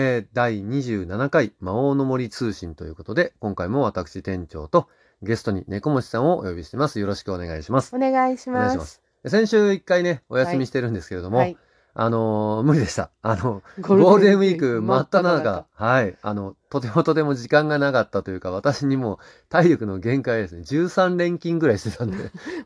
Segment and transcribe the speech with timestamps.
[0.00, 4.86] えー第27回魔王の森通信ということで、今回も私店長と
[5.22, 7.00] ゲストに猫持さんをお呼びしてます。
[7.00, 7.96] よろしくお願いします。
[7.96, 9.02] お願いします。
[9.26, 11.56] 先週一回ね、お休みしてるんですけれども、はい。
[12.00, 13.10] あのー無理でした。
[13.22, 16.16] あの、ゴゴールデンウィーク真っ只中、はい。
[16.22, 19.18] あの、とてもとても時間がなかったというか、私にも
[19.48, 20.60] 体力の限界ですね。
[20.62, 22.16] 13連勤ぐらいしてたんで、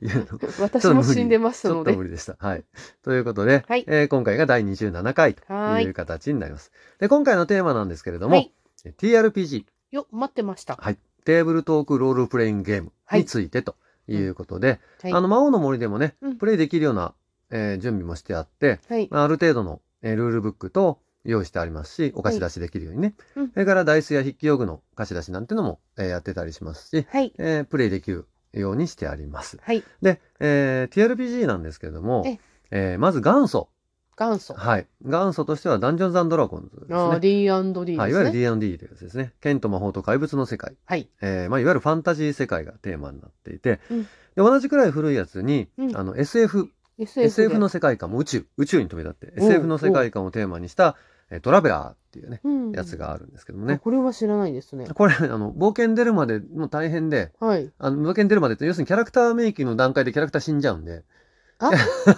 [0.60, 1.98] 私も死んでますのでちょっと。
[1.98, 2.36] 無理でした。
[2.38, 2.64] はい。
[3.02, 6.70] ということで、はいえー今回が第27回とはいいう形になります。
[6.98, 8.52] で、今回のテーマなんですけれども、はい。
[8.98, 10.76] TRPG、よ、待ってました。
[10.78, 10.98] はい。
[11.24, 13.76] テーブルトークロールプレイングゲームについてと
[14.08, 15.12] いうことで、はい。
[15.12, 17.14] あの、魔王の森でもね、うんプレイできるような、
[17.52, 19.08] えー準備もしてあって、はい。
[19.10, 23.14] まあある程度の、えールールブックと用意してありますし、お貸し出しできるようにね。
[23.36, 27.32] うんそれからダイスや筆記用具の貸し出しなんてのも、えーやってたりしますし、はい。
[27.38, 29.58] えープレイできるようにしてあります。
[29.62, 29.82] はい。
[30.02, 32.38] で、えー TRPG なんですけれどもえ、
[32.70, 33.68] えーまず元祖。
[34.18, 34.52] 元祖。
[34.54, 34.86] はい。
[35.02, 36.96] 元祖としてはダンジョンズドラゴンズですね。
[36.96, 38.32] ああ、D&D はい、いわゆる。
[38.32, 39.32] D&D というやつですね。
[39.40, 40.76] 剣と魔法と怪物の世界。
[40.84, 41.08] はい。
[41.22, 46.68] えーまあ、いわゆるファンタジー世界がテーマになっていて、うんで同じくらい古いやつに、うんあの SF、
[47.02, 50.96] SF SF での世界観も宇宙、宇宙に飛び立って、SF の世界観をテーマにした、
[51.30, 53.78] えートラベラーっていうね、うんやつがあるんですけどもあね。
[53.78, 54.86] これは知らないですね。
[54.86, 57.70] これ、あの、冒険出るまでもう大変で、はい。
[57.78, 61.04] あの、冒険出るまでって、要するにキャラクターメイキングの段階でキャラクター死んじゃうんで、
[61.58, 61.70] あ？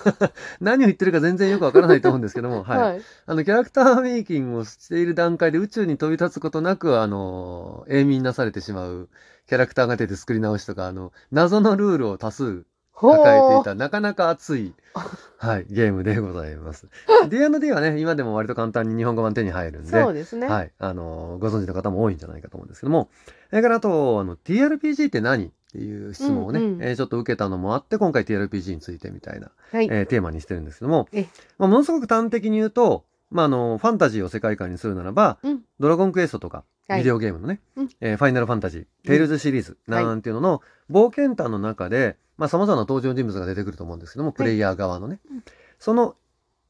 [0.60, 2.78] 何を言ってるか全然よくわからないと思うんですけども、はい。
[2.78, 3.02] はい。
[3.26, 9.08] あの、キャラクターメイキングをしている段階で宇宙に飛び立つことなく、あの、永眠なされてしまう
[9.46, 14.72] キャラクターが出て作り直しとか、あの、謎のルールを多数抱えていた、なかなか熱い、
[15.38, 16.88] はい、ゲームでございます。
[17.28, 20.46] D&D はね、今でも割と簡単に日本語版手に入るんで、そうですね。
[20.46, 23.10] はい、あの、ご存知の方も多いんじゃないかと思うんですけども、
[23.50, 29.88] それからあと、あの、TRPG って何っていう質問をね、うんうんえーちょっと受けたのもあって、今回 TRPG についてみたいなはい。
[29.90, 31.26] えーテーマにしてるんですけどもえ、
[31.58, 33.04] まあ、ものすごく端的に言うと、
[33.34, 35.62] まあ、あの、ファンタジーを世界観にするならば、うん。
[35.80, 36.98] ドラゴンクエストとか、はい。
[37.00, 37.88] ビデオゲームのね、うん。
[38.00, 40.04] えーファイナルファンタジー、テイルズシリーズはい。
[40.04, 45.44] なんていうのの、冒険譚の中で、まあ、様々な登場人物が出てくると思うんですけども、プレイヤー側のね、うん。
[45.80, 46.14] その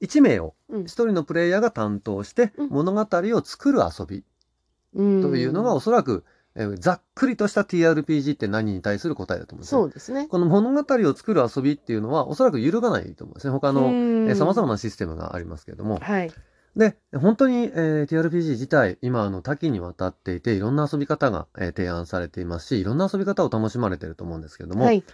[0.01, 0.83] 1名をうん。
[0.85, 2.69] 1人のプレイヤーが担当して、うん。
[2.71, 4.25] 物語を作る遊び
[4.95, 5.23] うん。
[5.23, 10.29] というのがおそらく、えーざっくりとした TRPG って何に対する答えだと思うんですねそうですね。
[10.29, 13.53] この物語を作る遊びっていうのはおそらく揺るがないと思うんですね。
[13.53, 14.75] 他の、えー、様々な。
[14.75, 15.99] なシステムがありますけれども。
[15.99, 16.33] はい。
[16.77, 25.05] で、本当に、えー TRPG 自体、今、あの、多岐にわたっていて、いろんな遊び方が、えー提案されていますし、いろんな遊び方を楽しまれていると思うんですけれども、はい。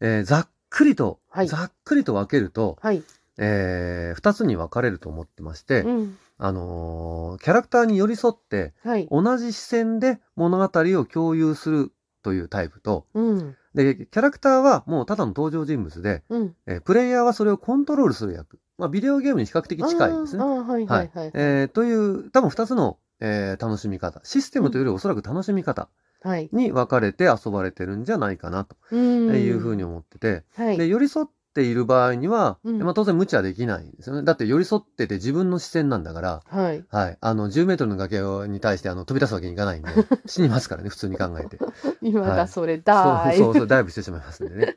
[0.00, 3.02] えーざっくりと、はいざっくりと分けると、はい。
[3.38, 6.16] えー二つに分かれると思ってまして、うん。
[6.38, 9.08] あのーキャラクターに寄り添って、はい。
[9.10, 13.56] 同じ視線で物語を共有するというタイプと、うん。
[13.74, 16.54] で、キャラクターはもうただの登場人物で、うん。
[16.66, 18.60] えープレイヤーはそれをコントロールする役。
[18.78, 20.44] まあ、ビデオゲームに比較的近いですね。
[20.44, 21.30] はいはいはい。
[21.34, 24.20] えーという、多分二つの、えー楽しみ方。
[24.24, 25.88] システムというよりおそらく楽しみ方
[26.22, 26.48] はい。
[26.52, 29.34] に分かれて遊ばれてるんじゃないかなとうん。
[29.36, 30.78] いうふうに思ってて、はい。
[30.78, 34.22] で、寄り添っている場合には、うんまあ、当然無茶できないんですよね。
[34.24, 36.84] だって寄り添ってて自分の視線なんだから、はい。
[36.88, 37.18] はい。
[37.20, 39.90] あの、10メートルの崖に対してあの飛び出すわけにいかないんで、
[40.26, 41.58] 死にますからね、普通に考えて。
[42.02, 44.76] 今はいだそれだそうそうそう、ダイブしてしまいますんでね。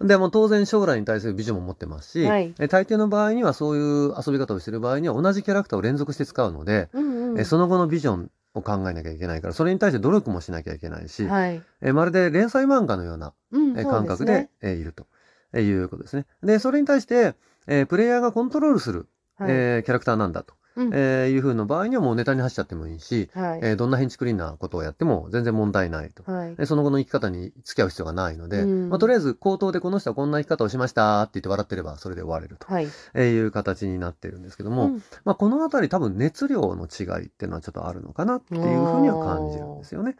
[0.00, 7.40] でも当然将来に対するビジョンも持ってますし、はいえ大抵の場合にはそういう遊び方をしている場合には同じキャラクターを連続して使うので、うんうん。
[7.40, 11.62] えその後のビジョンを考えなきゃいけないから、それに対して努力もしなきゃいけないし、はい。
[11.82, 13.78] えまるで連載漫画のような、うん。
[13.78, 15.06] え感覚でえいると、
[15.52, 16.26] えいうことですね。
[16.42, 17.34] で、それに対して、
[17.66, 19.50] えプレイヤーがコントロールする、はい。
[19.50, 23.60] えキャラクターなんだと、うんえいう風の場合にはもうネタに走っちゃってもいいし、はい。
[23.62, 26.30] えどんな変築クリーンなことをやっても全然問題ないと。
[26.30, 26.56] はい。
[26.56, 32.88] でその後の生き方に付き合う必要がないので、うんまあ、とりあえず口頭でこの人はこんな生き方をしましたって言って笑ってればそれで終われるとはい。
[33.14, 40.16] えいう形になってるんですけども、うんまあ、このあたり多分熱量の違いっていうのはちょっとあるのかなっていうふうには感じるんですよね。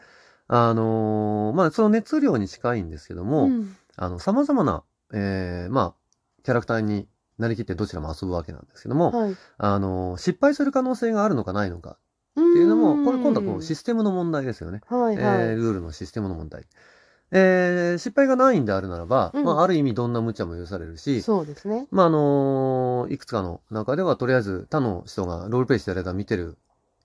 [0.49, 5.95] あのーまあその熱量に近いんですけども、うんあの様々な、えーまあ
[6.45, 7.09] キャラクターに
[7.39, 9.33] なりきってどちらも遊ぶわけなんですけども、はい。
[9.33, 11.99] っあのー失敗する可能性があるのかないのか
[12.33, 14.81] っていうのも、これ今度はこうシステムの問題ですよね。
[14.87, 15.57] はいえーはい。
[15.57, 16.65] ルールのシステムの問題。
[17.31, 21.87] えー失敗がないんであるならば、うんまあ、ある意味どんな無茶も許されるし、そうですね。
[21.91, 26.57] まあ、あのーいくつかの中では、とりあえず他の人がロールプレイしてる間見てる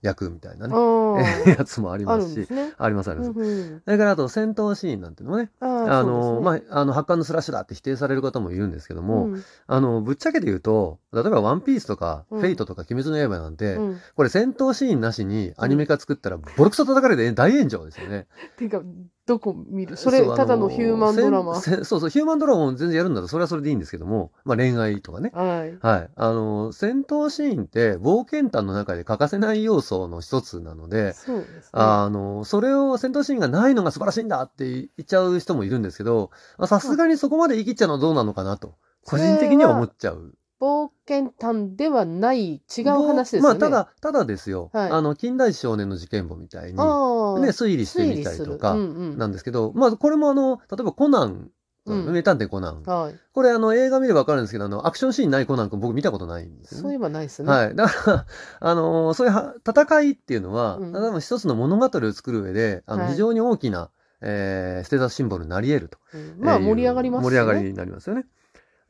[0.04, 0.74] 役みたいなね。
[1.58, 2.74] やつもありますし、ね。
[2.76, 3.38] ありますありうます。
[3.38, 3.44] んう
[3.76, 5.66] んそれからあと戦闘シーンなんていうのもね、あ
[6.02, 18.26] のーまあ、あの、発汗のスラッシュだって否定される方もいるんですけども、うんあの、ぶっちゃけて言うと、例えばワンピースとか、うんフェイトとか鬼滅の刃なんて、うんこれ戦闘シーンなしにアニメ化作ったらボロクソ叩かれて大炎上ですよね。
[18.58, 18.82] ていうか、
[19.26, 19.96] どこ見る？
[19.96, 21.60] それ、ただのヒューマンドラマ？
[21.60, 25.30] そうそう、ヒューマンドラマを全然やるんだったら、それはそれでいいんですけども、まあ恋愛とかね。
[25.32, 25.78] はい。
[25.80, 26.10] はい。
[26.14, 31.70] あの、戦闘シーンって冒険探の中で欠かせない要素の一つなので、そうですね。
[31.72, 38.74] あの、それを戦闘シーンがないのが素晴らしいんだって言っちゃう人もいるんですけど、まあさすがにそこまで言い切っちゃうのはどうなのかなと、
[39.06, 40.34] 個人的には思っちゃう。
[40.60, 43.48] 冒険探ではない違う話ですよね。
[43.48, 44.70] まあ、ただ、ただですよ。
[44.72, 48.24] はいあの、近代史少年の事件簿みたいに、ね、推理して推み。
[48.24, 49.18] たりとかうん、うん。
[49.18, 51.50] なんですけど、まあ、これもあの、例えばコナン、
[51.86, 52.82] うん名探偵コナン。
[52.84, 53.14] はい。
[53.34, 56.82] これあの、映画見ればわかるんですけど、あの、アクションシーンないコナン君僕見たことないんですよね。
[56.82, 57.50] そういえばないですね。
[57.50, 57.76] はい。
[57.76, 58.26] だから、
[58.60, 63.90] あのそういうは戦いっていうのは、うん多分一つの物語を作る上で、あの、はい非常に大きな、
[64.22, 65.98] えーステータスシンボルになり得ると。
[66.14, 68.24] うんまあ盛り上がります盛り上がりになりますよね。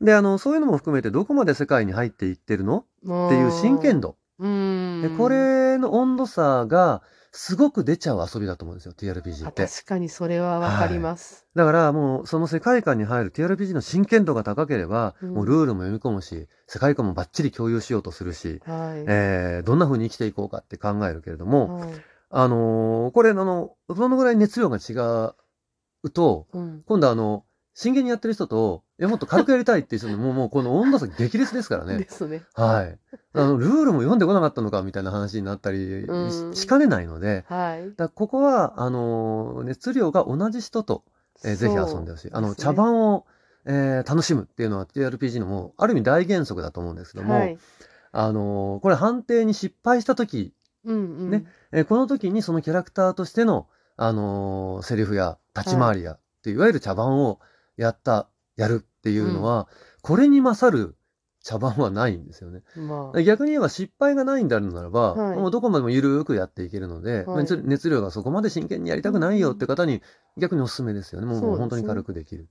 [0.01, 2.85] で、あの、そういうのも含めてどこまで世界に入っていってるの？
[3.03, 4.01] っていう真剣。
[4.01, 4.17] 度。
[4.37, 7.01] でこれの温度差が
[7.31, 9.65] すごく出ちゃう遊びだと思うんですよ、TRPG あって。
[9.65, 11.47] 確かにそれはわかります。
[11.55, 19.05] だからもうその世界観に入る TRPG の真剣度が高ければ、うんもうルールも読み込むし、世界観もバッチリ共有しようとするし、はい。
[19.07, 21.93] えーどんな風に生きていこうかって考えるけれども、はい
[22.31, 24.93] あのーこれあの、どのぐらい熱量が違
[26.03, 32.09] うと、うん今度あの、真剣にやってる人と、いや、もっと軽くやりたいっていう人の、もう、もうこの温度差激烈ですからねで。
[32.09, 32.43] すね。
[32.53, 32.97] はい。
[33.33, 37.93] あの、ルールも読んでこなかったのかみたいな話になったりうんししかねないので、はい。
[37.95, 41.03] だここは、あのー熱量が同じ人と、
[41.43, 42.31] えーぜひ遊んでほしい。
[42.31, 43.25] あの、茶番番を、
[43.65, 47.57] えー楽しむっていうのは TRPG のもう、ある意味大原則だと思うんですけども、はい。
[48.13, 50.53] あのーこれ判定に失敗した時
[50.85, 51.29] うんうん。
[51.31, 57.39] ねえーこの時にそのキャラクターとしての、あのーセリフや立ち回りや、っていういわゆる茶番を
[57.75, 59.67] やった、やるっていうのは、
[60.01, 60.95] これに勝る
[61.45, 62.63] 茶番はないんですよね。
[62.75, 63.21] まあ。
[63.21, 70.01] 逆に言えば失敗がないんであるならば、はいもうどこまでもゆるーくやっていけるので、はい熱熱量がそこまで真剣にやりたくないよって方に
[70.37, 71.27] 逆におすすめですよね。
[71.27, 72.47] もうそう本当に軽くできる。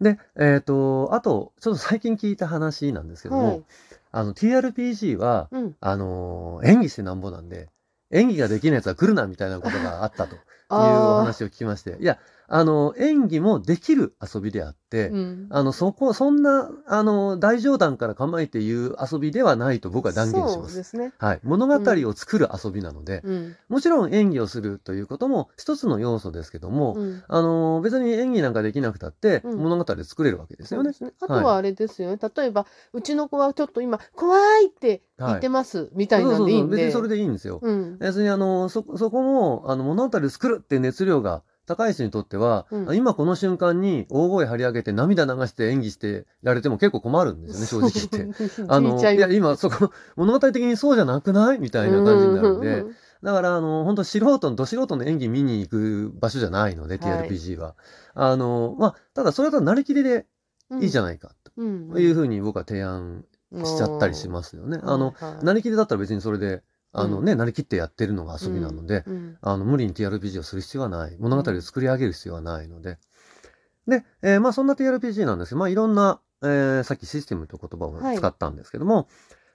[0.00, 3.64] で、えっ、と、あと、ちょっと最近聞いた話なんですけども、はい。
[4.10, 5.76] あの、TRPG は、うん。
[5.80, 7.70] あのー演技してなんぼなんで、
[8.10, 10.36] 演技ができないやつは来るなみたいなことがあったと
[10.70, 15.46] いう話を聞きまして、いや、あの、演技もできる遊びであって、ーうん。
[15.50, 20.82] あの、そこ、そんな、あの、大冗談から構えて言う遊びではないと僕は断言します。
[20.82, 21.12] すね。
[21.18, 21.40] はい。
[21.42, 21.74] 物語
[22.08, 23.56] を作る遊びなので、うん。
[23.68, 27.22] もちろん演技をするということも一つの要素ですけども、うん。
[27.26, 30.90] あの、別に演技なんかできなくたって、うん物語で作れるわけですよね。
[30.90, 31.12] ね。
[31.20, 32.18] あとはあれですよね。
[32.36, 36.76] 例えば、うちの子はちょっと今、怖いって言ってます、みたいなんでいいんで。
[36.76, 37.60] 別にそれでいいんですよ。
[37.62, 37.98] うん。
[37.98, 48.62] 別にあの、そ、そこも、あの、物語を作るって熱量が高い人にとっては、うん今この瞬間に大声張り上げて涙流して演技してられても結構困るんですよね、 正直言って。
[48.68, 52.84] あの、いや、今そこ、物語的にそうじゃなくないみたいな感じになるんで、
[53.22, 57.74] だから、あの、本当素人の、ど素人の演技見に行く場所じゃないので、はい TRPG は。
[58.14, 60.26] あの、まあ、ただそれだとなりきりで
[60.80, 61.04] いいじゃん。
[61.06, 61.90] ないか、うん。
[61.90, 63.24] というふうに僕は提案
[63.64, 64.78] しちゃったりしますよね。
[64.82, 66.62] あの、はいなりきりだったら別にそれで、
[66.92, 67.24] あのうん。
[67.24, 69.38] ね、なりきってやってるのが遊びなので、うん。
[69.40, 71.16] あの、無理に TRPG をする必要はない。
[71.18, 72.98] 物語を作り上げる必要はないので。
[73.86, 75.50] で、えーまあそんな TRPG なんです。
[75.50, 79.08] けど、まあいろんな、えーさっきシステムという言葉を使ったんですけども、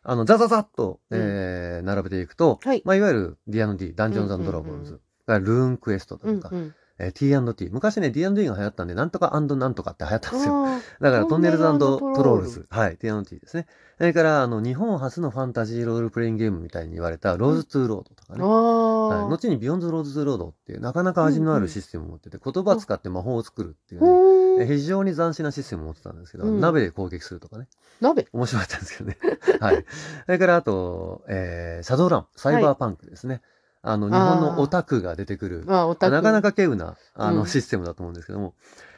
[0.04, 2.82] あの、ザザザッと、えー並べていくと、はい。
[2.86, 4.96] まあいわゆる D&D、ダンジョンズドラゴンズ、うん。
[4.96, 6.76] うんがルーンクエストだとか、うんうん。
[7.00, 7.70] えー T&T。
[7.72, 10.68] 昔ね、D&D が流行ったんで、なんとかなんとかって流行ったんですよ。
[10.68, 12.68] あだから、トンネルズトロールズ。
[12.70, 13.68] はい、T&T ですね。
[13.98, 18.38] それから、あの、日本初のファンタジーロールプレイングゲームみたいに言われた、ローズ・トゥ・ロードとかあ。
[18.38, 18.44] ね。
[18.44, 19.28] あはい、あ。
[19.28, 27.68] 後にビヨンド・ローズ・トゥ・ロードっていう、なかなか味のあるシステムを持ってて、言葉を使って魔法を作るっていうね、非常に斬新なシステムを持ってたんですけど、うん鍋で攻撃するとかね、
[28.02, 28.28] 鍋。
[28.34, 29.18] 面白かったんですけどね。
[29.62, 29.86] はい。
[30.26, 33.42] それから、あと、えー、シャドウラン、サイバーパンクですね。
[33.82, 35.88] あの、日本のオタクが出てくる、あ。
[36.10, 38.54] なかなか稀有な、あの、うんシステムだと思うんですけども、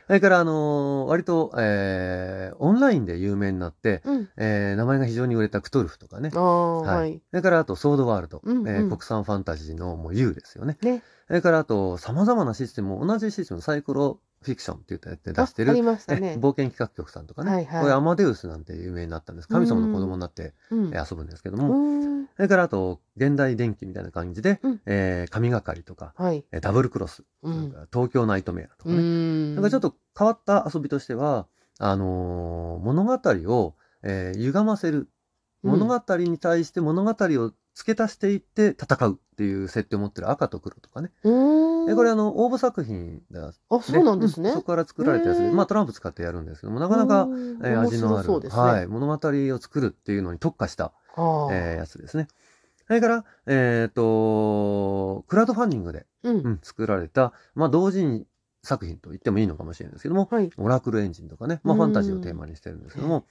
[0.07, 4.29] それから、あのー割と、えー、オンラインで有名になって、うん。
[4.37, 7.21] えー、名前が非常に売れたクトルフとかねはいはい。
[7.29, 10.77] それから、あと、ソードワールド、うんうんえー国産ファンタジーのもう U ですよね。
[10.81, 11.01] ね。
[11.27, 16.33] それから、あと、様々なシステムを、同じシステム、サイクロフィクションって言ったやつで出してる、ね。
[16.35, 17.51] え冒険企画局さんとかね。
[17.51, 19.47] はいはいこれ、アマデウスなんて有名になったんです。
[19.47, 21.77] 神様の子供になって、遊ぶんですけどうも。
[21.77, 22.25] ん。
[22.35, 26.43] それから、あと、現代電気みたいな感じで、うんえー神がかりとか、はい。
[26.51, 28.99] えーダブルクロス、うん東京ナイトメアとかうね。
[28.99, 29.55] ん。
[29.55, 33.13] なんかちょっと変わった遊びとしては、あのー物語
[33.53, 35.09] を、えー歪ませる。
[35.63, 41.09] 物語に対して物語を付け足していって戦うっていう設定を持ってる赤と黒とかね。
[41.23, 41.87] うん。
[41.87, 43.53] でこれあの、応募作品だ。
[43.69, 44.51] あ、そうなんですね。
[44.51, 47.27] そこから作られたやつで、まあトランプ使ってやるんですけども、なかなか、
[47.63, 48.61] えー味のある、白そうですね。
[48.61, 52.27] はい、物語を作るっていうのに特化した、えーやつですね。
[52.81, 56.37] そそれから、えっ、と、クラウドファンディングで、うん。
[56.37, 58.27] うん、作られた、まあ、同人
[58.61, 60.51] 作品と言ってもいいのかもしれないですけども、はい。
[60.57, 63.25] オラクルエンジンとかね、まあ、うんファンタジーをテーマにしてるんですけども、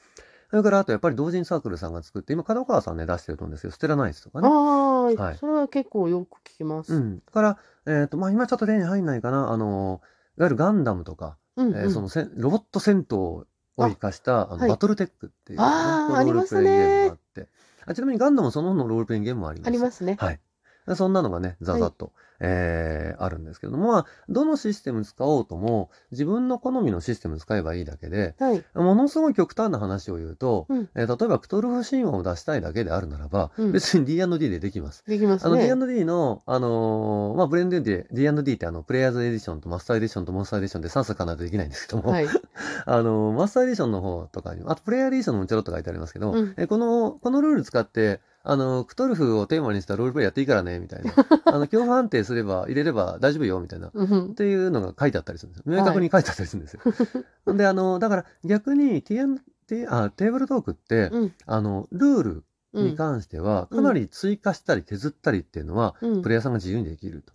[0.51, 3.71] それからあとやっぱり同人サークルさんが作って、今、角川さんね、出してると思うんですよ。
[3.71, 4.49] ステラナイツとかね。
[4.49, 6.93] ああ、はいそれは結構よく聞きます。
[6.93, 7.19] うんうん。
[7.19, 10.01] だから、えっ、と、まあ、今ちょっと手に入んないかな、あの、
[10.39, 11.71] いわゆるガンダムとか、うん。
[11.77, 15.65] えーそのせんロボット戦闘を生かした、あのはいバトルテックっていう、ね、
[16.49, 17.49] プレイゲームがあって。
[17.87, 19.69] あちなみにガンダムそのもののロールプレイゲームもあります。
[19.69, 20.17] ありますね。
[20.19, 20.41] はい。
[20.95, 28.65] そんなのがね、ざざっと、えーあるんですけれども、まあ、どのシステム使おうとも、自分の好みのシステム使えばいいだけで、はい。
[28.75, 35.05] ものすごい極端な話を言うと、うんえー例えばクトルフ神話を出したいだけであるならば、うん別に D&D でできます。
[35.07, 35.67] あのできますね。
[35.67, 42.27] D&D の、あのーまあ、ブレンドで D&D ってあの、プレイヤーズエディションとマスターエディションとモンスターエディションで3冊かないとできないんですけども、はい。
[42.87, 51.13] あの、マスターエディションの方とかにも、あとプレイヤーエディションのもちょろっと書いてありますけど、うんえこの、このルール使って、あの、クトルフをテーマにしたロールプレイやっていいからね、みたいな。
[51.45, 53.89] あの、恐怖判定すれば、入れれば大丈夫よ、みたいな。
[53.89, 54.35] っうん。
[54.35, 55.77] ていうのが書いてあったりするんですよ。
[55.77, 56.81] 明確に書いてあったりするんですよ。
[57.55, 59.39] で、あの、だから逆に TNT、
[59.89, 61.33] あ、テーブルトークって、うん。
[61.47, 62.85] あの、ルールうん。
[62.87, 67.33] に関しては、うんかなり追加したり削ったりっていうのは、うんプレイヤーさんが自由にできると。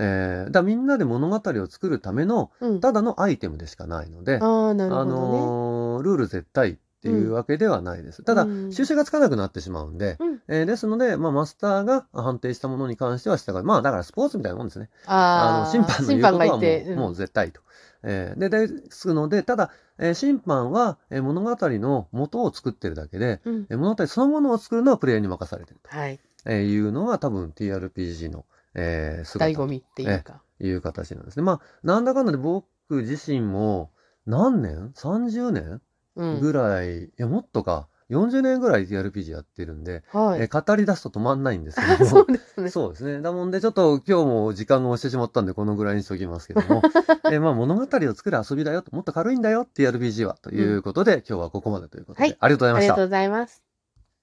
[0.00, 2.80] えー、だみんなで物語を作るための、うん。
[2.80, 5.40] ただのアイテムでしかないので、ああ、なるあほどね。
[5.40, 8.24] のールール絶対っていうわけではないです。
[8.24, 13.62] ただ、うん収集がつかなくなってしまうんで、うんえーですので、まあ、マスターが判定したものに関しては従う。
[13.62, 14.90] まあ、だからスポーツみたいなもんですね。
[15.06, 16.92] あああ、の審判の言う審ことはも判がいて。
[16.92, 17.60] うもう絶対と。
[18.02, 23.66] えーで、ですので、ただ、えー審判は、えー物語の元を作ってるだけで、うん。
[23.70, 26.18] えー物語そのものを作るのはプレイヤーに任されてるはい。
[26.44, 30.42] というのが多分 TRPG の、えー姿と醍醐味っていうか。
[30.60, 31.44] いう形なんですね。
[31.44, 33.92] まあ、なんだかんだで僕自身も
[34.26, 35.80] 何年 ?30 年？
[36.18, 36.40] うん。
[36.40, 40.40] ぐらい、いや、もっとか、40年ぐらい TRPG やってるんで、はい。
[40.40, 42.32] えー語り出すと止まんないんですけあど そうも。
[42.32, 42.70] ですね。
[42.70, 43.20] そうですね。
[43.20, 46.82] だもんで、ちょっと今日も時間が押してしまったんで、このぐらいにしておきますけども。
[47.30, 50.36] えーまあ、物語を作る遊びだよと、もっと軽いんだよ、TRPG は。
[50.40, 53.06] ということで、今日はここまでということで、はいありがとうございましたありがとう。
[53.06, 53.67] ございます。